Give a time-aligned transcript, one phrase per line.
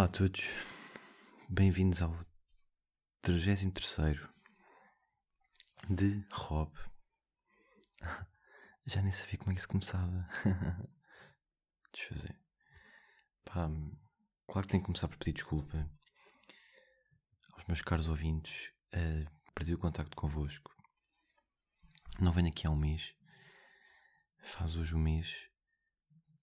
[0.00, 0.40] Olá a todos,
[1.46, 2.16] bem-vindos ao
[3.20, 4.18] 33
[5.90, 6.72] de Rob.
[8.86, 10.26] Já nem sabia como é que se começava.
[11.92, 12.34] Desfazer.
[13.44, 13.68] Pá,
[14.46, 15.86] claro que tenho que começar por pedir desculpa
[17.52, 18.72] aos meus caros ouvintes.
[18.94, 20.74] Uh, perdi o contacto convosco.
[22.18, 23.14] Não venho aqui há um mês.
[24.38, 25.30] Faz hoje um mês.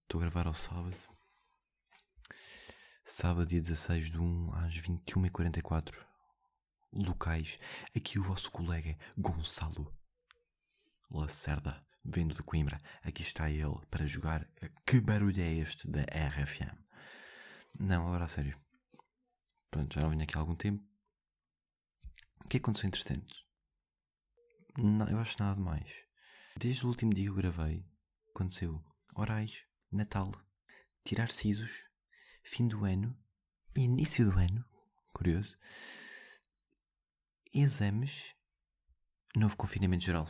[0.04, 1.17] Estou a gravar ao sábado
[3.10, 5.96] Sábado, dia 16 de 1 às 21h44.
[6.92, 7.58] Locais.
[7.96, 9.90] Aqui o vosso colega Gonçalo
[11.10, 12.78] Lacerda, vindo de Coimbra.
[13.02, 14.46] Aqui está ele para jogar.
[14.86, 16.76] Que barulho é este da RFM?
[17.80, 18.60] Não, agora a sério.
[19.70, 20.84] Pronto, já não venho aqui há algum tempo.
[22.44, 23.34] O que aconteceu entretanto?
[24.76, 25.90] Não, eu acho nada demais.
[26.58, 27.82] Desde o último dia que eu gravei,
[28.34, 30.30] aconteceu orais, Natal,
[31.04, 31.87] tirar sisos,
[32.48, 33.14] fim do ano,
[33.76, 34.64] início do ano,
[35.12, 35.56] curioso,
[37.52, 38.34] exames,
[39.36, 40.26] novo confinamento geral.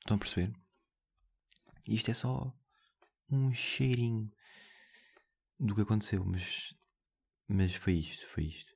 [0.00, 0.54] Estão a perceber?
[1.88, 2.54] Isto é só
[3.30, 4.30] um cheirinho
[5.58, 6.74] do que aconteceu, mas,
[7.48, 8.72] mas foi isto, foi isto.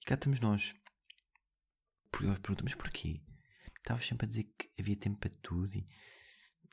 [0.00, 0.72] E cá estamos nós.
[2.10, 3.20] Perguntamos porquê?
[3.78, 5.84] Estavas sempre a dizer que havia tempo para tudo e,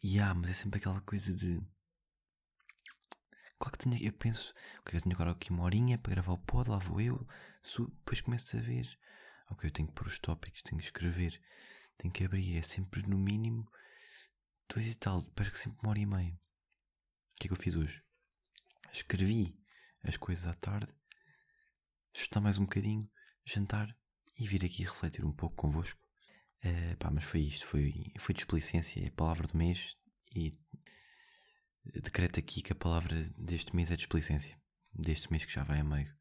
[0.04, 1.60] e ah, mas é sempre aquela coisa de
[3.62, 6.38] Claro que tinha, eu penso, ok, eu tenho agora aqui uma horinha para gravar o
[6.40, 7.28] pod, lá vou eu,
[7.64, 8.90] depois começo a ver,
[9.52, 11.40] ok, eu tenho que pôr os tópicos, tenho que escrever,
[11.96, 13.72] tenho que abrir, é sempre no mínimo
[14.68, 16.34] dois e tal, perco sempre uma hora e meia.
[16.34, 18.04] O que é que eu fiz hoje?
[18.92, 19.56] Escrevi
[20.02, 20.92] as coisas à tarde,
[22.16, 23.08] estudar mais um bocadinho,
[23.46, 23.96] jantar
[24.40, 26.02] e vir aqui refletir um pouco convosco.
[26.66, 29.96] Uh, pá, mas foi isto, foi, foi displicência, é a palavra do mês
[30.36, 30.52] e
[32.00, 34.58] decreto aqui que a palavra deste mês é displicência.
[34.94, 36.14] Deste mês que já vai a meio.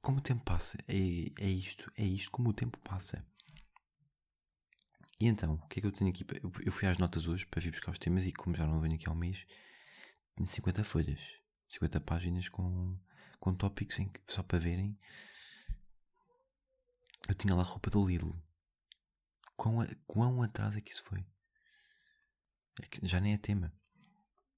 [0.00, 0.94] Como o tempo passa, é,
[1.38, 3.24] é isto, é isto, como o tempo passa.
[5.18, 6.24] E então, o que é que eu tenho aqui?
[6.64, 8.94] Eu fui às notas hoje para vir buscar os temas e como já não venho
[8.94, 9.46] aqui um mês,
[10.36, 11.20] tenho 50 folhas,
[11.68, 12.98] 50 páginas com,
[13.40, 14.98] com tópicos em que, só para verem.
[17.28, 18.32] Eu tinha lá a roupa do Lidl.
[19.56, 21.26] Quão, quão atrás é que isso foi?
[22.82, 23.72] É que já nem é tema.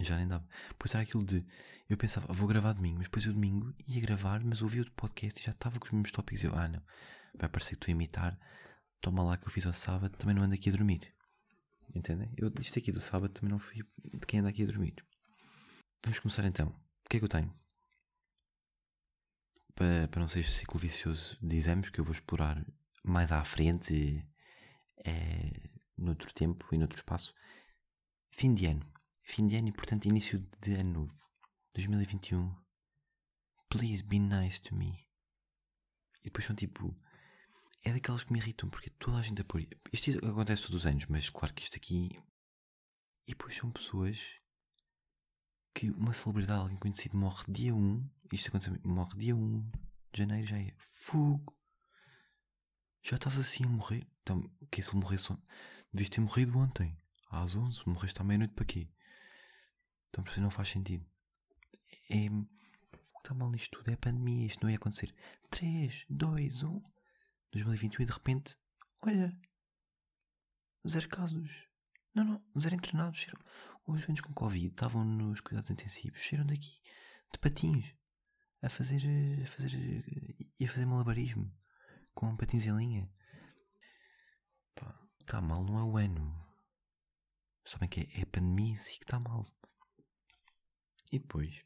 [0.00, 0.46] Já nem dava.
[0.78, 1.44] Pois era aquilo de.
[1.88, 5.40] Eu pensava, vou gravar domingo, mas depois o domingo ia gravar, mas ouvi outro podcast
[5.40, 6.44] e já estava com os mesmos tópicos.
[6.44, 6.82] Eu, ah não,
[7.34, 8.38] vai parecer que a imitar.
[9.00, 11.12] Toma lá que eu fiz ao sábado, também não ando aqui a dormir.
[11.94, 12.32] Entendem?
[12.36, 14.94] Eu, isto aqui do sábado também não fui de quem anda aqui a dormir.
[16.04, 16.68] Vamos começar então.
[16.68, 17.52] O que é que eu tenho?
[19.74, 22.64] Para, para não ser este ciclo vicioso de exames que eu vou explorar
[23.02, 24.24] mais à frente,
[25.04, 27.34] é, noutro tempo e noutro espaço.
[28.30, 28.97] Fim de ano
[29.30, 31.14] Fim de ano e, portanto, início de ano novo.
[31.74, 32.50] 2021.
[33.68, 35.06] Please be nice to me.
[36.22, 36.98] E depois são tipo.
[37.84, 39.68] É daquelas que me irritam, porque toda a gente apoia.
[39.92, 42.18] Isto acontece todos os anos, mas claro que isto aqui.
[43.26, 44.18] E depois são pessoas
[45.74, 48.10] que uma celebridade, alguém conhecido, morre dia 1.
[48.32, 49.70] Isto acontece, morre dia 1
[50.10, 51.54] de janeiro, já é fogo.
[53.02, 54.08] Já estás assim a morrer.
[54.22, 55.36] Então, que se ele morresse.
[55.92, 56.98] Devias ter morrido ontem,
[57.30, 57.82] às 11.
[57.86, 58.90] Morreste à meia-noite para quê?
[60.08, 61.04] Então, por não faz sentido.
[62.10, 64.46] É, o que está mal nisto tudo é a pandemia.
[64.46, 65.14] Isto não ia acontecer.
[65.50, 66.82] 3, 2, 1.
[67.52, 68.56] 2021 e de repente,
[69.02, 69.40] olha,
[70.86, 71.66] zero casos.
[72.14, 73.26] Não, não, zero internados.
[73.86, 76.20] Os doentes com Covid estavam nos cuidados intensivos.
[76.20, 76.80] Cheiram daqui,
[77.32, 77.94] de patins,
[78.62, 79.02] a fazer,
[79.42, 81.50] a fazer, a fazer malabarismo
[82.14, 83.10] com patins em linha.
[85.20, 86.46] Está mal, não é o ano.
[87.64, 89.46] Sabem que é, é a pandemia em si que está mal.
[91.10, 91.64] E depois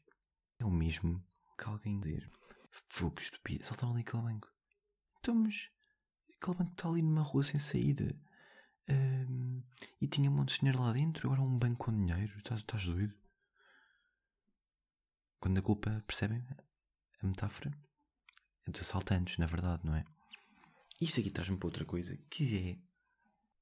[0.59, 1.23] é o mesmo
[1.57, 2.29] que alguém dizer
[2.71, 4.51] fogo estúpido, saltaram ali aquele banco.
[5.19, 5.69] Então, mas
[6.35, 8.15] aquele banco está ali numa rua sem saída
[8.89, 9.63] um,
[10.01, 12.37] e tinha um monte de dinheiro lá dentro, agora um banco com dinheiro.
[12.37, 13.13] Estás, estás doido?
[15.39, 16.45] Quando a culpa, percebem
[17.21, 17.71] a metáfora?
[18.65, 20.05] É dos assaltantes, na verdade, não é?
[21.01, 22.77] Isto aqui traz-me para outra coisa que é,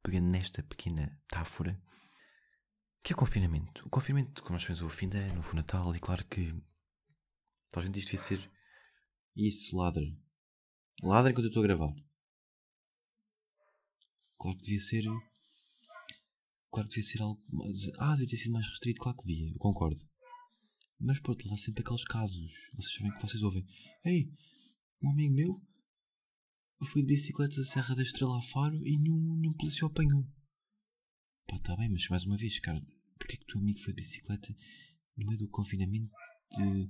[0.04, 1.82] pegando nesta pequena metáfora,
[3.04, 3.86] que é confinamento?
[3.86, 6.54] O confinamento, como nós fizemos o fim de ano, o Natal, e claro que
[7.76, 8.52] a gente diz que devia ser
[9.36, 10.04] isso, ladra.
[11.02, 11.94] Ladra enquanto eu estou a gravar.
[14.38, 15.04] Claro que devia ser.
[16.72, 17.42] Claro que devia ser algo.
[17.50, 20.00] Mais, ah, devia ter sido mais restrito, claro que devia, eu concordo.
[21.00, 22.52] Mas por outro há sempre aqueles casos.
[22.74, 23.66] Vocês sabem que vocês ouvem.
[24.06, 24.32] Ei,
[25.02, 25.62] um amigo meu
[26.86, 30.26] foi de bicicleta da Serra da Estrela a Faro e nenhum, nenhum polícia o apanhou.
[31.52, 32.82] Pá, tá bem, mas mais uma vez, cara,
[33.20, 34.56] porque é que o teu amigo foi de bicicleta
[35.18, 36.10] no meio do confinamento
[36.50, 36.90] de.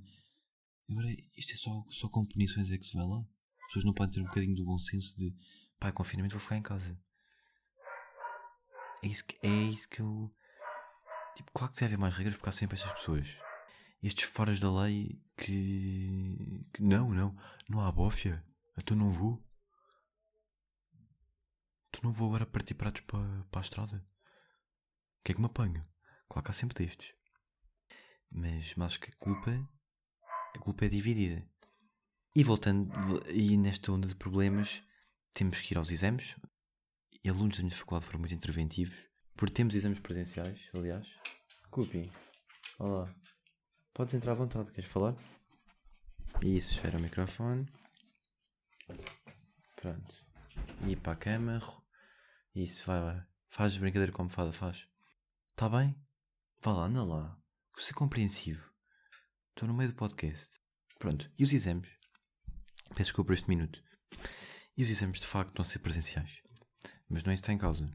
[0.88, 3.18] Agora, isto é só, só com punições é que se vai lá.
[3.18, 5.34] As pessoas não podem ter um bocadinho do bom senso de
[5.80, 6.96] pá, é confinamento, vou ficar em casa.
[9.02, 10.32] É isso que, é isso que eu.
[11.34, 13.36] Tipo, claro que deve haver mais regras porque há sempre estas pessoas.
[14.00, 16.68] Estes foras da lei que.
[16.72, 17.36] que não, não,
[17.68, 18.46] não há bófia.
[18.78, 19.44] Então não vou.
[21.88, 24.12] Então não vou agora partir pratos para, para a estrada.
[25.22, 25.88] O que é que me apanha?
[26.28, 27.14] Claro que há sempre destes.
[28.28, 29.68] Mas, mas acho que a culpa.
[30.56, 31.48] A culpa é dividida.
[32.34, 32.90] E voltando,
[33.30, 34.82] e nesta onda de problemas,
[35.32, 36.34] temos que ir aos exames.
[37.22, 38.98] E alunos da minha faculdade foram muito interventivos.
[39.36, 41.06] Porque temos exames presenciais, aliás.
[41.70, 42.10] Cupi,
[42.80, 43.14] olá.
[43.94, 45.14] Podes entrar à vontade, queres falar?
[46.42, 47.64] Isso, espera o microfone.
[49.76, 50.26] Pronto.
[50.88, 51.60] E para a cama.
[52.56, 53.24] Isso, vai, vai.
[53.50, 54.90] Faz brincadeira como fada, faz.
[55.62, 55.94] Tá bem?
[56.60, 57.40] Vá lá, anda lá.
[57.72, 58.68] Vou ser compreensivo.
[59.50, 60.50] Estou no meio do podcast.
[60.98, 61.30] Pronto.
[61.38, 61.88] E os exames?
[62.88, 63.80] Peço desculpa por este minuto.
[64.76, 66.42] E os exames de facto estão a ser presenciais.
[67.08, 67.86] Mas não é isso que está em causa.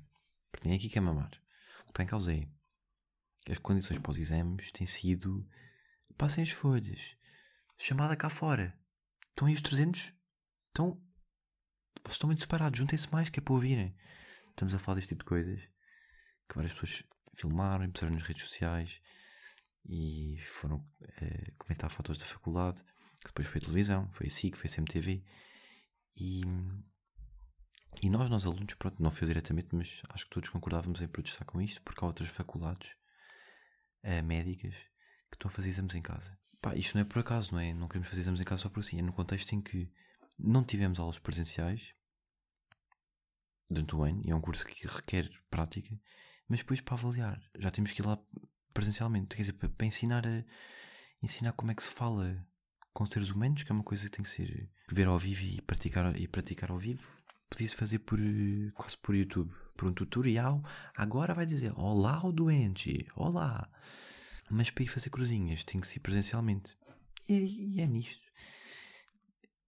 [0.50, 1.30] Porque nem aqui quer mamar.
[1.82, 2.48] O que está em causa é
[3.52, 5.46] as condições para os exames têm sido
[6.18, 7.18] passem as folhas.
[7.78, 8.80] Chamada cá fora.
[9.32, 10.14] Estão aí os 300?
[10.70, 10.92] Estão.
[12.02, 12.80] Vocês estão muito separados.
[12.80, 13.94] Juntem-se mais que é para ouvirem.
[14.52, 15.60] Estamos a falar deste tipo de coisas
[16.48, 17.04] que várias pessoas
[17.38, 19.00] filmaram puseram nas redes sociais
[19.88, 20.86] e foram
[21.22, 22.82] é, comentar fotos da faculdade.
[23.20, 25.24] Que depois foi televisão, foi a SIC, foi a CMTV.
[26.16, 26.42] E,
[28.02, 31.46] e nós, nós alunos, pronto, não foi diretamente, mas acho que todos concordávamos em protestar
[31.46, 32.92] com isto, porque há outras faculdades
[34.04, 34.76] uh, médicas
[35.30, 36.38] que estão a fazer exames em casa.
[36.62, 37.74] Pá, isto não é por acaso, não é?
[37.74, 39.00] Não queremos fazer exames em casa só por assim.
[39.00, 39.92] É no contexto em que
[40.38, 41.94] não tivemos aulas presenciais
[43.70, 46.00] durante o ano, e é um curso que requer prática,
[46.48, 48.18] mas depois para avaliar, já temos que ir lá
[48.74, 50.44] presencialmente, quer dizer, para, ensinar a
[51.22, 52.46] ensinar como é que se fala
[52.94, 55.62] com seres humanos, que é uma coisa que tem que ser ver ao vivo e
[55.62, 57.08] praticar, e praticar ao vivo.
[57.50, 58.20] Podia-se fazer por
[58.74, 60.64] quase por YouTube, por um tutorial.
[60.96, 63.70] Agora vai dizer Olá, o doente, Olá.
[64.50, 66.76] Mas para ir fazer cruzinhas tem que ser presencialmente.
[67.28, 68.26] E, e é nisto.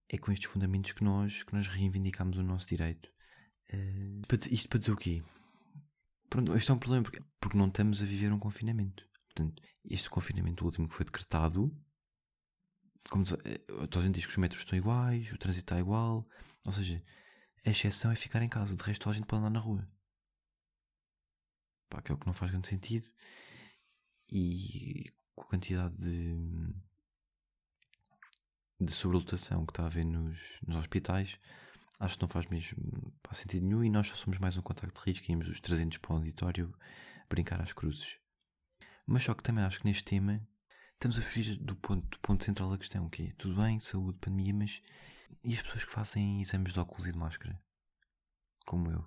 [0.08, 3.08] É com estes fundamentos que nós, que nós reivindicamos o nosso direito.
[3.72, 5.22] Uh, isto para dizer o quê?
[6.30, 9.04] Pronto, este é um problema porque, porque não estamos a viver um confinamento.
[9.26, 11.70] Portanto, este confinamento último que foi decretado
[13.08, 16.26] como eh, toda a gente diz que os metros estão iguais, o trânsito está igual,
[16.64, 17.02] ou seja,
[17.64, 19.88] a exceção é ficar em casa, de resto a gente pode andar na rua.
[21.88, 23.08] Pá, que é o que não faz grande sentido.
[24.30, 26.36] E com a quantidade de,
[28.80, 31.36] de sobrelotação que está a haver nos, nos hospitais,
[32.00, 33.84] acho que não faz mesmo sentido nenhum.
[33.84, 36.16] E nós só somos mais um contacto de risco e íamos os 300 para o
[36.16, 36.74] auditório
[37.28, 38.18] brincar às cruzes.
[39.06, 40.40] Mas só que também acho que neste tema
[40.94, 44.18] estamos a fugir do ponto, do ponto central da questão, que é tudo bem, saúde,
[44.18, 44.82] pandemia, mas
[45.44, 47.62] e as pessoas que fazem exames de óculos e de máscara?
[48.66, 49.06] Como eu.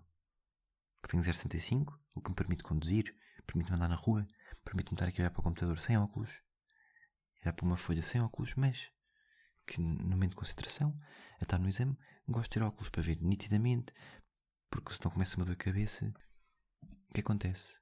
[1.01, 4.25] Que tenho 0,65, o que me permite conduzir, permite-me andar na rua,
[4.63, 6.41] permite-me estar aqui a olhar para o computador sem óculos,
[7.41, 8.89] olhar para uma folha sem óculos, mas
[9.65, 10.97] que no momento de concentração,
[11.39, 13.93] a estar no exame, gosto de ter óculos para ver nitidamente,
[14.69, 16.13] porque senão começa uma dor de cabeça.
[17.09, 17.79] O que acontece?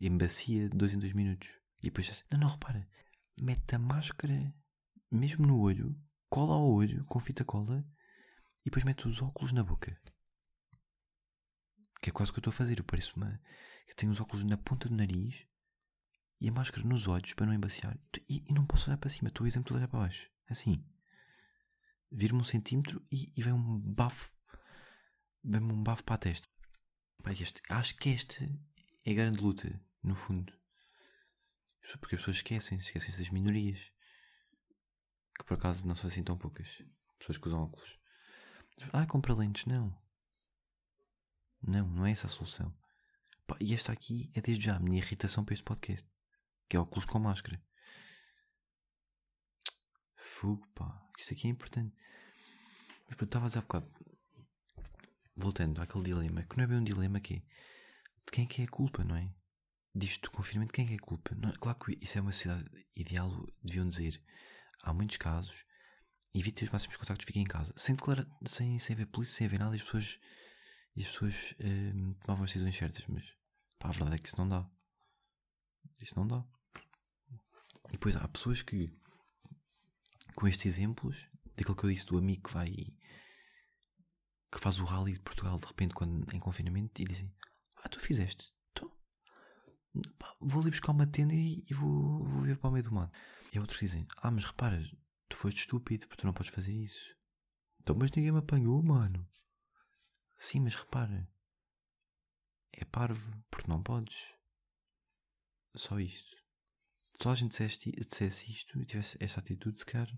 [0.00, 1.48] Embacia de dois em dois minutos.
[1.80, 2.88] E depois assim, não, não, repara,
[3.40, 4.54] mete a máscara
[5.10, 5.96] mesmo no olho,
[6.28, 7.86] cola ao olho com fita cola
[8.62, 9.96] e depois mete os óculos na boca.
[12.00, 12.78] Que é quase o que eu estou a fazer.
[12.78, 13.40] Eu pareço uma.
[13.86, 15.46] Eu tenho os óculos na ponta do nariz
[16.40, 17.98] e a máscara nos olhos para não embaciar.
[18.28, 20.33] E, e não posso olhar para cima, estou a exemplo de olhar para baixo.
[20.48, 20.84] Assim.
[22.10, 24.32] Viro-me um centímetro e, e vem um bafo.
[25.42, 26.48] Vem-me um bafo para a testa.
[27.30, 28.44] este, acho que esta
[29.04, 30.52] é a grande luta, no fundo.
[32.00, 33.78] Porque as pessoas esquecem-se, esquecem-se das minorias.
[35.38, 36.68] Que por acaso não são assim tão poucas.
[37.18, 37.98] Pessoas que usam óculos.
[38.92, 39.66] Ah, compra lentes.
[39.66, 39.96] Não.
[41.62, 42.74] Não, não é essa a solução.
[43.46, 46.08] Pá, e esta aqui é desde já a minha irritação para este podcast.
[46.68, 47.62] Que é óculos com máscara.
[50.44, 51.02] Fogo, pá.
[51.18, 51.96] Isto aqui é importante.
[53.06, 53.90] Mas pronto, estava a dizer há bocado.
[55.34, 56.42] Voltando àquele dilema.
[56.42, 57.38] Que não é bem um dilema que é.
[57.38, 59.32] De quem é que é a culpa, não é?
[59.94, 61.34] disto do confinamento, quem é que é culpa?
[61.36, 62.64] Não, claro que isso é uma sociedade
[62.96, 64.20] ideal, deviam dizer.
[64.82, 65.64] Há muitos casos,
[66.34, 67.72] evite os máximos contactos, fiquem em casa.
[67.76, 70.18] Sem declarar, sem, sem ver polícia, sem ver nada, as pessoas,
[70.98, 73.04] as pessoas hum, tomavam as decisões certas.
[73.06, 73.24] Mas
[73.78, 74.68] pá, a verdade é que isso não dá.
[76.00, 76.44] Isso não dá.
[77.88, 78.92] E depois há pessoas que,
[80.34, 81.26] com estes exemplos,
[81.56, 82.70] daquilo que eu disse do amigo que vai
[84.52, 87.32] que faz o rally de Portugal de repente quando em confinamento e dizem:
[87.82, 88.54] Ah, tu fizeste
[90.18, 92.92] Pá, vou ali buscar uma tenda e, e vou, vou ver para o meio do
[92.92, 93.16] mato.
[93.52, 94.82] E outros dizem: Ah, mas repara,
[95.28, 97.14] tu foste estúpido porque tu não podes fazer isso.
[97.80, 99.28] Então, mas ninguém me apanhou, mano.
[100.36, 101.28] Sim, mas repara,
[102.72, 104.16] é parvo porque não podes.
[105.76, 106.43] Só isto.
[107.20, 110.08] Se a gente dissesse, dissesse isto e tivesse esta atitude, se calhar,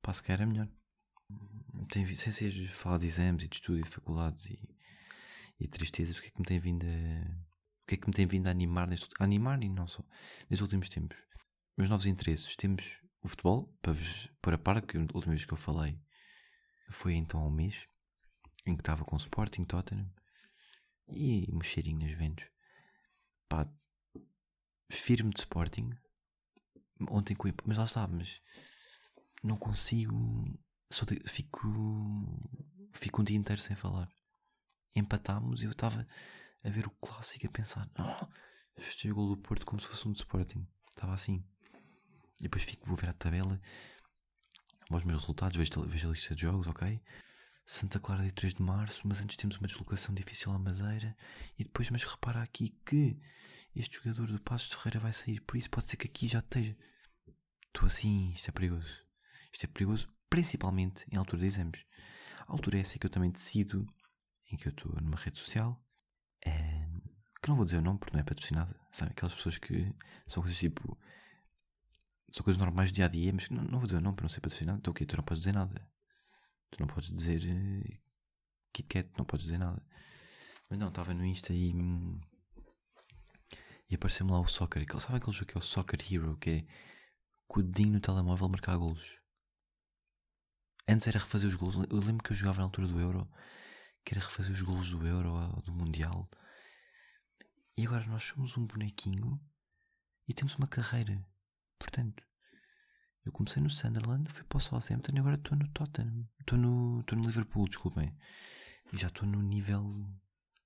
[0.00, 0.68] pá, se calhar era melhor.
[1.90, 4.58] Tem, sem ser falar de exames e de estudo e de faculdades e,
[5.60, 7.54] e tristezas, o que é que me tem vindo a,
[7.84, 10.02] o que é que me tem vindo a animar neste, a animar e não só,
[10.48, 11.18] nestes últimos tempos?
[11.76, 12.56] Meus novos interesses.
[12.56, 16.00] Temos o futebol, para vos pôr a par, que a última vez que eu falei
[16.88, 17.86] foi então há um mês,
[18.66, 20.10] em que estava com o Sporting, Tottenham
[21.08, 22.48] e um cheirinho nas.
[23.48, 23.68] Pá,
[24.90, 25.90] firme de Sporting.
[27.10, 28.40] Ontem com mas lá está, mas
[29.42, 30.44] não consigo.
[30.90, 31.68] Só de, fico,
[32.92, 34.08] fico um dia inteiro sem falar.
[34.94, 36.06] Empatámos e eu estava
[36.62, 38.26] a ver o clássico a pensar: oh,
[38.80, 40.66] festejei o gol do Porto como se fosse um de Sporting.
[40.90, 41.44] Estava assim.
[42.38, 43.60] E depois fico, vou ver a tabela,
[44.88, 47.00] vou os meus resultados, vejo, vejo a lista de jogos, ok?
[47.66, 51.16] Santa Clara dia 3 de Março, mas antes temos uma deslocação difícil à Madeira.
[51.58, 53.18] E depois, mas repara aqui que
[53.74, 56.40] este jogador do Passos de Ferreira vai sair, por isso pode ser que aqui já
[56.40, 56.76] esteja.
[57.66, 59.04] Estou assim, isto é perigoso.
[59.52, 61.84] Isto é perigoso, principalmente em altura de exames.
[62.46, 63.86] A altura é essa que eu também decido,
[64.52, 65.82] em que eu estou numa rede social,
[66.44, 66.86] é,
[67.42, 69.12] que não vou dizer o nome porque não é patrocinada, sabe?
[69.12, 69.94] Aquelas pessoas que
[70.26, 70.98] são coisas tipo.
[72.30, 74.24] São coisas normais do dia a dia, mas não, não vou dizer o nome para
[74.24, 75.06] não ser patrocinado, então o quê?
[75.06, 75.88] Tu não podes dizer nada.
[76.74, 77.98] Tu não podes dizer uh,
[78.72, 79.80] Kit Kat, não podes dizer nada.
[80.68, 81.72] Mas não, estava no Insta e.
[83.88, 84.82] E apareceu-me lá o Soccer.
[84.82, 86.66] Aquele, sabe aquele jogo que é o Soccer Hero, que é
[87.46, 89.20] com o dedinho no telemóvel marcar golos?
[90.88, 91.76] Antes era refazer os golos.
[91.88, 93.30] Eu lembro que eu jogava na altura do Euro,
[94.04, 96.28] que era refazer os golos do Euro ou do Mundial.
[97.76, 99.40] E agora nós somos um bonequinho
[100.26, 101.24] e temos uma carreira.
[101.78, 102.26] Portanto,
[103.24, 106.28] eu comecei no Sunderland, fui para o Southampton e agora estou no Tottenham.
[106.40, 108.14] Estou no, estou no Liverpool, desculpem.
[108.92, 109.84] E já estou no nível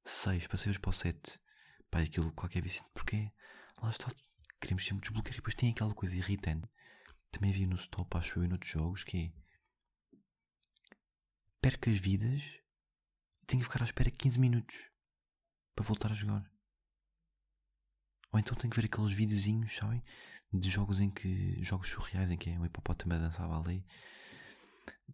[0.05, 1.41] 6, passei hoje para o 7.
[1.89, 2.63] Pá, aquilo, claro que é
[2.93, 3.31] porque
[3.81, 4.11] lá está,
[4.61, 5.35] queremos sempre desbloquear.
[5.35, 6.69] E depois tem aquela coisa irritante.
[7.31, 10.19] Também havia no stop, acho eu, e noutros jogos, que é.
[11.61, 12.43] Perco as vidas
[13.43, 14.77] e tenho que ficar à espera 15 minutos
[15.75, 16.51] para voltar a jogar.
[18.33, 20.03] Ou então tenho que ver aqueles videozinhos, sabem?
[20.53, 21.63] De jogos em que.
[21.63, 23.83] jogos surreais em que é um hipopótamo a dançar balé.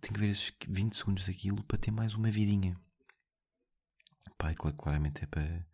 [0.00, 2.76] Tenho que ver esses 20 segundos daquilo para ter mais uma vidinha.
[4.38, 5.66] Pá, e claramente é para.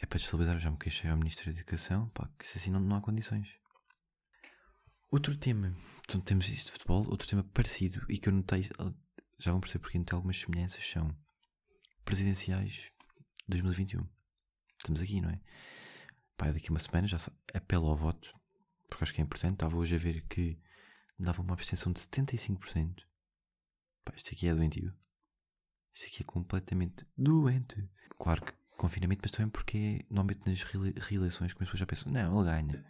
[0.00, 0.56] É para destabilizar.
[0.56, 2.08] Eu já me queixei ao Ministro da Educação.
[2.10, 3.48] Pá, que se assim não, não há condições.
[5.10, 5.76] Outro tema.
[6.04, 7.06] Então temos isto de futebol.
[7.08, 8.68] Outro tema parecido e que eu notei.
[9.38, 10.88] Já vão perceber porque não tem algumas semelhanças.
[10.88, 11.14] São
[12.04, 12.90] presidenciais
[13.48, 14.06] 2021.
[14.78, 15.40] Estamos aqui, não é?
[16.36, 17.18] Pá, daqui uma semana já
[17.54, 18.32] apelo ao voto,
[18.88, 19.54] porque acho que é importante.
[19.54, 20.58] Estava hoje a ver que
[21.18, 23.04] dava uma abstenção de 75%.
[24.04, 24.94] Pá, isto aqui é doentio.
[25.94, 27.88] Isto aqui é completamente doente.
[28.18, 32.40] Claro que confinamento, mas também porque normalmente nas reeleições que as pessoas já pensam, não,
[32.40, 32.84] ele ganha.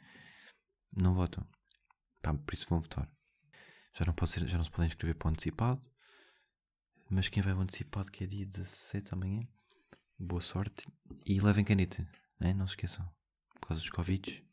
[0.93, 1.47] Não votam.
[2.23, 3.11] Pá, por isso vão votar.
[3.95, 5.83] Já não, pode ser, já não se podem inscrever para o antecipado.
[7.11, 9.47] Mas quem vai ao antecipado, que é dia 17 amanhã,
[10.19, 10.87] boa sorte
[11.27, 12.09] e levem caneta,
[12.41, 12.55] né?
[12.55, 13.07] não se esqueçam.
[13.63, 14.45] Por causa dos Covid,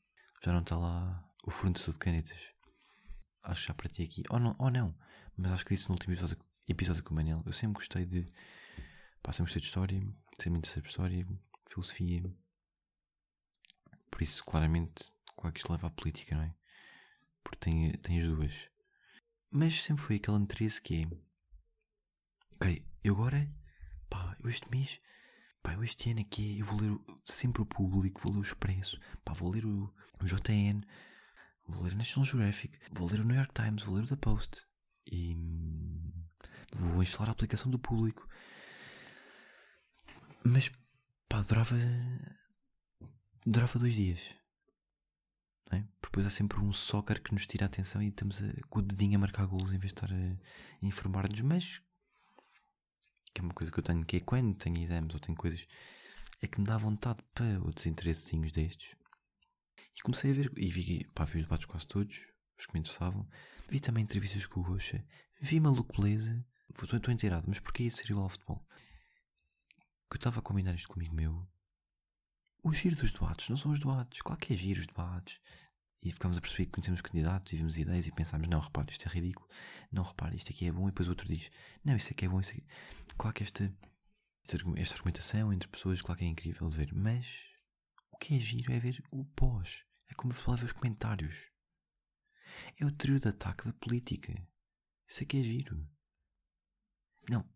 [0.45, 2.37] já não está lá o fornecedor de canetas.
[3.41, 4.95] Acho que já parti aqui, ou não, ou não,
[5.35, 6.37] mas acho que disse no último episódio,
[6.67, 7.41] episódio com o Manel.
[7.43, 8.31] Eu sempre gostei de.
[9.23, 9.99] Pá, sempre gostei de história,
[10.35, 11.27] sempre me interessei por história,
[11.67, 12.23] filosofia.
[14.11, 16.53] Por isso, claramente, claro que isto leva à política, não é?
[17.43, 18.69] Porque tem, tem as duas.
[19.49, 21.07] Mas sempre foi aquele interesse que é.
[22.51, 23.51] Ok, eu agora.
[24.07, 25.01] Pá, eu este mês
[25.69, 28.99] Pá, eu este ano aqui eu vou ler sempre o público, vou ler o Expresso,
[29.23, 30.81] pá, vou ler o, o JN,
[31.67, 34.15] vou ler o National Geographic, vou ler o New York Times, vou ler o The
[34.15, 34.65] Post
[35.05, 35.37] e
[36.73, 38.27] vou instalar a aplicação do público.
[40.43, 40.71] Mas
[41.27, 41.75] pá, durava.
[43.45, 44.21] durava dois dias.
[45.71, 45.83] É?
[46.01, 48.81] Depois há sempre um soccer que nos tira a atenção e estamos a, com o
[48.81, 51.41] dedinho a marcar golos em vez de estar a, a informar-nos.
[51.41, 51.79] Mas
[53.33, 55.65] que é uma coisa que eu tenho, que é quando tenho exames ou tenho coisas,
[56.41, 58.95] é que me dá vontade para outros interessezinhos destes.
[59.95, 62.15] E comecei a ver, e vi, pá, vi os debates quase todos,
[62.57, 63.27] os que me interessavam.
[63.69, 65.05] Vi também entrevistas com o Rocha.
[65.41, 66.45] Vi Maluco Beleza.
[66.69, 68.65] Estou inteirado, mas porquê ia ser igual ao futebol?
[70.09, 71.47] Que eu estava a combinar isto comigo meu.
[72.63, 74.21] O giro dos debates, não são os debates.
[74.21, 75.39] Claro que é giro os debates.
[76.01, 79.07] E ficámos a perceber que conhecemos candidatos e vimos ideias e pensámos, não, repare, isto
[79.07, 79.47] é ridículo,
[79.91, 81.51] não, repare, isto aqui é bom, e depois o outro diz,
[81.83, 82.63] não, isso aqui é bom, isso aqui...
[83.17, 83.73] Claro que esta,
[84.77, 87.27] esta argumentação entre pessoas, claro que é incrível de ver, mas
[88.11, 89.83] o que é giro é ver o pós.
[90.09, 91.51] É como se ver os comentários.
[92.79, 94.33] É o trio de ataque da política.
[95.07, 95.87] Isso que é giro.
[97.29, 97.47] Não,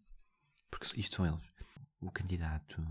[0.69, 1.51] porque isto são eles.
[1.99, 2.81] O candidato.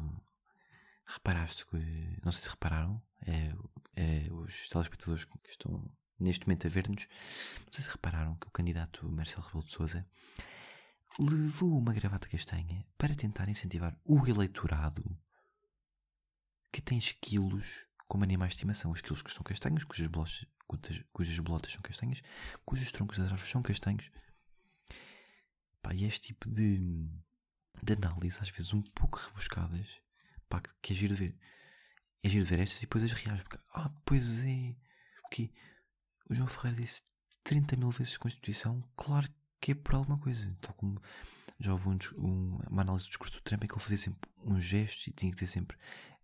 [1.15, 1.77] Reparaste que.
[2.25, 3.03] Não sei se repararam.
[3.27, 3.55] É,
[3.97, 5.85] é os telespectadores que estão
[6.19, 7.07] neste momento a ver-nos.
[7.67, 10.07] Não sei se repararam que o candidato Marcelo Rebelo de Souza
[11.19, 15.05] levou uma gravata castanha para tentar incentivar o eleitorado
[16.73, 18.91] que tem esquilos como animais de estimação.
[18.91, 20.47] Os esquilos que são castanhos, cujas bolotas,
[21.13, 22.23] cujas bolotas são castanhas,
[22.65, 24.11] cujos troncos das árvores são castanhos.
[25.83, 27.07] Pá, e este tipo de,
[27.83, 30.01] de análise, às vezes um pouco rebuscadas,
[30.53, 31.37] pá, que é giro de ver.
[32.23, 33.43] É giro de ver estas e depois as reais.
[33.43, 34.77] Porque, ah, pois é.
[35.25, 35.51] O quê?
[36.29, 37.03] O João Ferreira disse
[37.45, 38.83] 30 mil vezes Constituição.
[38.97, 39.29] Claro
[39.61, 40.55] que é por alguma coisa.
[40.61, 41.01] Tal como
[41.59, 44.31] já houve um, um, uma análise do discurso do Trump em que ele fazia sempre
[44.45, 45.79] um gesto e tinha que dizer sempre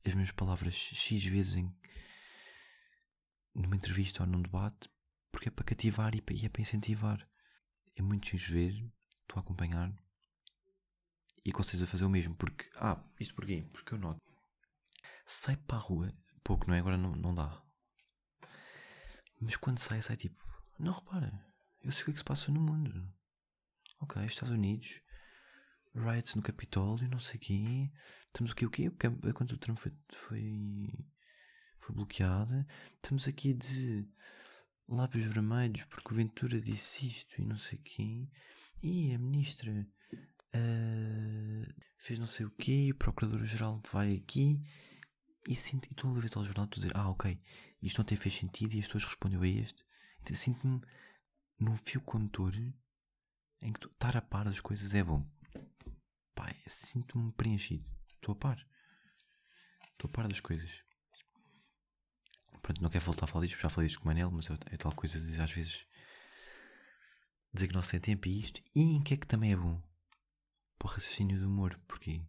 [0.04, 1.73] as mesmas palavras X vezes em,
[3.54, 4.88] numa entrevista ou num debate,
[5.30, 7.28] porque é para cativar e, e é para incentivar.
[7.97, 8.73] É muito giro ver,
[9.23, 9.92] estou a acompanhar
[11.49, 13.67] e com certeza fazer o mesmo, porque, ah, isto porquê?
[13.73, 14.21] Porque eu noto,
[15.25, 16.12] sai para a rua,
[16.45, 16.78] pouco, não é?
[16.78, 17.64] Agora não, não dá.
[19.40, 20.45] Mas quando sai, sai tipo,
[20.78, 21.33] não repara,
[21.81, 23.09] eu sei o que é que se passa no mundo.
[23.99, 25.00] Ok, Estados Unidos,
[25.95, 27.90] riots no Capitólio, não sei o quê.
[28.43, 28.67] O quê?
[28.67, 29.11] O quê?
[29.33, 30.93] Quando o Trump foi, foi,
[31.78, 32.67] foi bloqueado.
[32.97, 34.07] Estamos aqui de
[34.87, 38.28] lábios vermelhos porque o Ventura disse isto e não sei o quê.
[38.83, 39.88] E a ministra
[40.55, 42.90] uh, fez não sei o quê.
[42.93, 44.61] O procurador-geral vai aqui.
[45.47, 47.40] E, sinto, e estou a ler o jornal e a dizer: Ah, ok,
[47.83, 49.85] isto ontem fez sentido e as pessoas respondeu a este.
[50.21, 50.81] Então sinto-me
[51.59, 52.55] num fio condutor
[53.62, 55.26] em que estar a par das coisas é bom.
[56.35, 57.85] Pai, sinto-me preenchido.
[58.14, 58.67] Estou a par.
[59.93, 60.71] Estou a par das coisas.
[62.63, 64.54] Pronto, não quero voltar a falar disto, já falei disto com o Manel, mas é,
[64.67, 65.87] é tal coisa de às vezes
[67.52, 68.61] dizer que não se tem tempo e isto.
[68.75, 69.80] E em que é que também é bom?
[70.78, 71.78] Para o raciocínio do humor.
[71.86, 72.23] Porquê?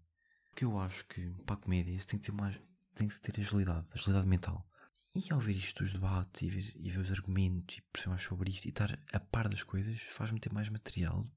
[0.49, 2.59] Porque eu acho que para a comédia tem que ter, mais,
[2.95, 4.65] tem que ter agilidade, agilidade mental.
[5.15, 8.21] E ao ver isto dos debates e ver, e ver os argumentos e perceber mais
[8.23, 11.27] sobre isto e estar a par das coisas faz-me ter mais material,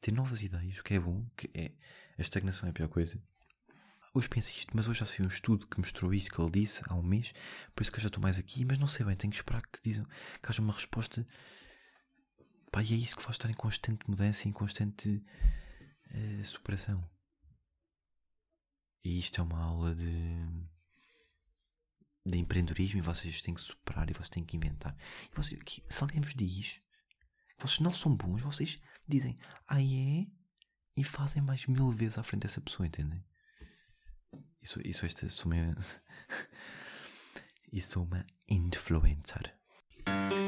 [0.00, 1.72] ter novas ideias, o que é bom, que é
[2.18, 3.20] a estagnação é a pior coisa.
[4.12, 6.82] Hoje penso isto, mas hoje já sei um estudo que mostrou isto que ele disse
[6.86, 7.32] há um mês,
[7.74, 9.62] por isso que eu já estou mais aqui, mas não sei bem, tenho que esperar
[9.62, 11.26] que, dizem, que haja uma resposta.
[12.72, 15.22] Pá, e é isso que faz estar em constante mudança em constante
[16.14, 17.08] uh, superação.
[19.04, 20.68] E isto é uma aula de
[22.28, 24.96] de empreendedorismo e vocês têm que superar e vocês têm que inventar.
[25.32, 26.80] E vocês, que, se alguém vos diz
[27.56, 30.26] que vocês não são bons, vocês dizem, ah é?
[30.96, 33.24] E fazem mais mil vezes à frente dessa pessoa, entendem?
[34.60, 35.06] Isso, isso
[35.46, 35.56] uma,
[37.72, 39.56] isso sou uma influencer.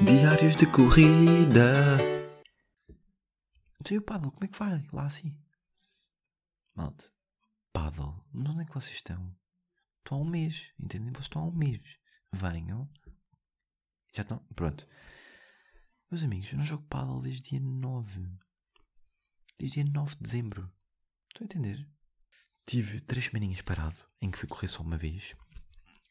[0.05, 1.97] Diários de corrida.
[3.81, 4.87] Então e o paddle, como é que vai?
[4.93, 5.37] Lá assim.
[6.75, 7.05] Malta,
[7.73, 9.37] paddle, onde é que vocês estão?
[9.99, 11.13] Estou há um mês, entendem?
[11.13, 11.83] Vocês estão há um mês.
[12.33, 12.89] Venham.
[14.15, 14.39] Já estão.
[14.55, 14.87] Pronto.
[16.11, 18.39] Meus amigos, eu não jogo paddle desde dia 9.
[19.59, 20.73] Desde dia 9 de dezembro.
[21.29, 21.89] Estão a entender?
[22.67, 25.35] Tive três semaninhas parado, em que fui correr só uma vez.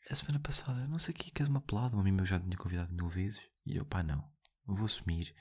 [0.09, 1.95] A semana passada, não sei o que, queres uma pelada?
[1.95, 3.41] Um amigo meu já me tinha convidado mil vezes.
[3.65, 4.29] E eu, pá, não.
[4.65, 5.33] Vou assumir.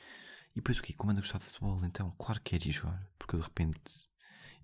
[0.53, 0.93] E depois o quê?
[0.93, 3.11] Como ando a gostar de futebol, então, claro que queria jogar.
[3.19, 4.09] Porque eu de repente,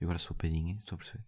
[0.00, 1.24] eu agora sou palhinha, estou a perceber?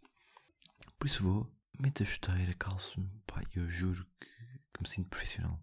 [0.99, 5.63] Por isso vou, meto a chuteira, calço-me, pá, eu juro que, que, me sinto profissional.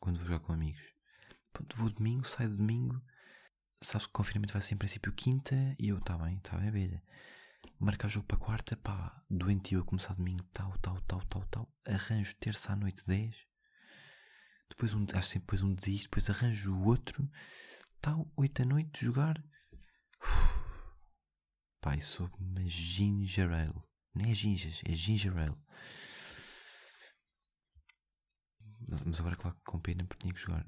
[0.00, 0.82] Quando vou jogar com amigos.
[1.52, 3.00] Pronto, vou domingo, saio domingo,
[3.82, 6.68] sabes que o confinamento vai ser em princípio quinta, e eu, tá bem, tá bem,
[6.68, 7.02] abelha.
[7.78, 11.74] Marcar jogo para quarta, pá, doentio a começar domingo, tal, tal, tal, tal, tal.
[11.86, 13.34] Arranjo terça à noite 10.
[14.68, 17.28] Depois um, acho sempre depois um desisto, depois arranjo o outro,
[18.00, 19.42] tal, 8 à noite, jogar.
[20.22, 20.59] Uf.
[21.98, 23.82] Isso soube uma ginger ale.
[24.14, 25.56] Nem é gingas, é ginger ale.
[28.86, 30.66] Mas, mas agora, claro, com pena, porque tinha que jogar.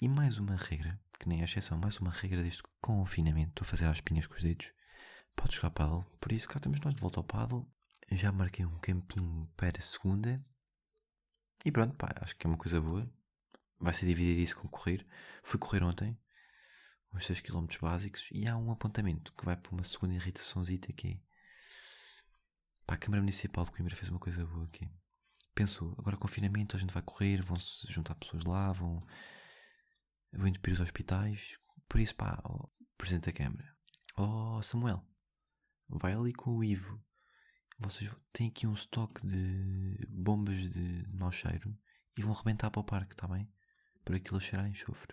[0.00, 3.50] E mais uma regra, que nem é exceção, mais uma regra deste confinamento.
[3.50, 4.72] Estou a fazer as pinhas com os dedos.
[5.34, 6.04] Pode jogar paddle.
[6.20, 7.70] Por isso, cá estamos nós de volta ao paddle.
[8.10, 10.44] Já marquei um campinho para segunda.
[11.64, 13.10] E pronto, pá, acho que é uma coisa boa.
[13.78, 15.06] Vai ser dividir isso com correr.
[15.42, 16.16] Fui correr ontem,
[17.12, 21.08] uns 6 km básicos, e há um apontamento que vai para uma segunda irritaçãozita que
[21.08, 21.26] é
[22.86, 24.88] Pá, a Câmara Municipal de Coimbra fez uma coisa boa aqui.
[25.52, 29.04] Pensou, agora confinamento, a gente vai correr, vão-se juntar pessoas lá, vão,
[30.32, 31.58] vão entupir os hospitais.
[31.88, 33.76] Por isso, pá, oh, Presidente da Câmara,
[34.16, 35.04] oh Samuel,
[35.88, 37.02] vai ali com o Ivo.
[37.80, 41.76] Vocês têm aqui um estoque de bombas de mau cheiro
[42.16, 43.52] e vão rebentar para o parque, está bem?
[44.04, 45.12] Por aquilo cheirar enxofre.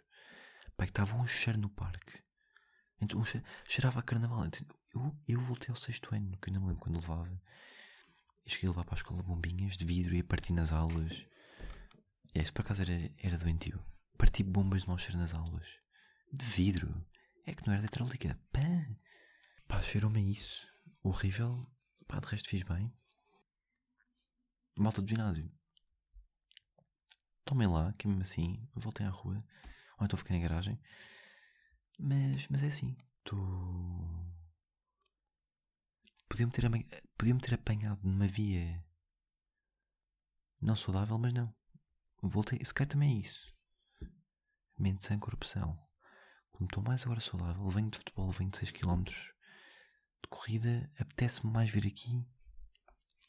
[0.76, 2.22] Pai, estava um cheiro no parque.
[3.00, 4.46] Então, um cheiro, cheirava a carnaval.
[4.46, 7.42] Então, eu, eu voltei ao sexto ano, que eu não me lembro quando levava.
[8.46, 11.26] E cheguei a levar para a escola bombinhas de vidro e a partir nas aulas.
[12.36, 13.84] E isso por acaso era, era doentio.
[14.18, 15.68] Parti bombas de mau cheiro nas aulas.
[16.32, 17.06] De vidro.
[17.46, 18.40] É que não era de líquida.
[18.52, 18.62] Pá!
[19.68, 20.68] Pá, cheirou-me isso.
[21.02, 21.66] Horrível.
[22.08, 22.94] Pá, de resto fiz bem.
[24.78, 25.52] Malta do ginásio.
[27.46, 29.44] Tomem lá, que mesmo assim, voltem à rua.
[30.04, 30.78] Ou então fiquei na garagem.
[31.98, 32.98] Mas, mas é assim.
[33.20, 33.40] Estou.
[36.28, 36.70] Podia-me ter,
[37.18, 38.84] podia ter apanhado numa via
[40.60, 41.56] não saudável, mas não.
[42.22, 42.60] Voltei.
[42.62, 43.56] Esse cá também é isso.
[44.78, 45.80] Mente sem corrupção.
[46.52, 51.70] Como estou mais agora saudável, venho de futebol, venho de 6km de corrida, apetece-me mais
[51.70, 52.26] vir aqui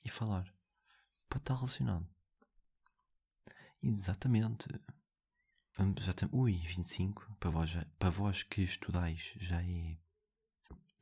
[0.05, 0.53] e falar.
[1.29, 2.09] Pode estar relacionado.
[3.81, 4.69] Exatamente.
[5.77, 7.37] Já tem, ui, 25.
[7.41, 9.97] Para vós, já, para vós que estudais já é.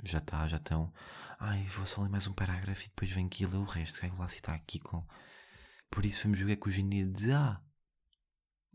[0.02, 0.92] Já está, já estão.
[1.38, 4.00] Ai, vou só ler mais um parágrafo e depois venho aqui ler o resto.
[4.00, 5.06] Quero lá citar aqui com.
[5.90, 7.32] Por isso vamos jogar com o Gini de.
[7.32, 7.61] Ah!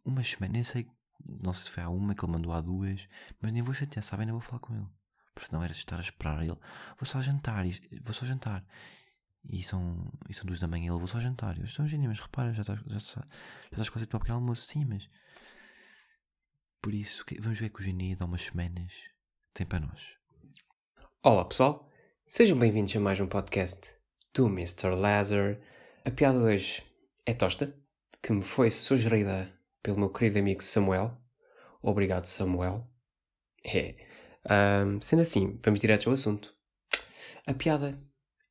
[0.06, 0.88] Uma semana, nem sei.
[1.26, 3.08] Não sei se foi há uma que ele mandou há duas.
[3.42, 4.28] Mas nem vou chatear, sabem?
[4.28, 4.88] Nem vou falar com ele.
[5.34, 6.58] Porque senão era de estar a esperar ele.
[6.98, 7.66] Vou só jantar,
[8.04, 8.64] vou só jantar.
[9.50, 11.58] E são, e são duas da manhã, ele vou só jantar.
[11.58, 14.20] Eu estou um gênio, mas repara, já estás, já, estás, já estás quase para o
[14.20, 14.68] pequeno almoço.
[14.68, 15.10] Sim, mas.
[16.82, 18.94] Por isso, vamos ver que o gênio dá umas semanas
[19.54, 20.16] tem para nós.
[21.24, 21.90] Olá pessoal,
[22.28, 23.94] sejam bem-vindos a mais um podcast
[24.34, 24.96] do Mr.
[24.96, 25.60] Lazar.
[26.06, 26.84] A piada de hoje
[27.26, 27.76] é tosta,
[28.22, 31.18] que me foi sugerida pelo meu querido amigo Samuel.
[31.82, 32.88] Obrigado, Samuel.
[33.66, 33.96] É.
[34.86, 36.56] Um, sendo assim, vamos direto ao assunto.
[37.46, 37.98] A piada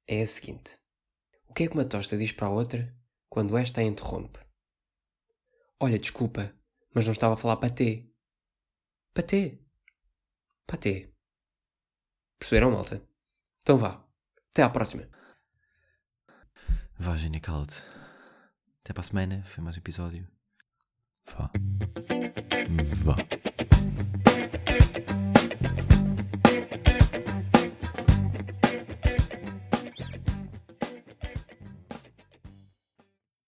[0.06, 0.76] é a seguinte:
[1.48, 2.94] O que é que uma tosta diz para a outra
[3.30, 4.40] quando esta a interrompe?
[5.80, 6.52] Olha, desculpa,
[6.92, 8.10] mas não estava a falar patê.
[9.16, 9.58] Patê.
[10.66, 11.10] Patê.
[12.38, 13.02] Perceberam, malta?
[13.62, 14.06] Então vá.
[14.50, 15.08] Até à próxima.
[16.98, 17.82] Vá, Gênia, cala-te.
[18.82, 19.42] Até para a semana.
[19.44, 20.28] Foi mais um episódio.
[21.24, 21.50] Vá.
[23.02, 23.16] Vá.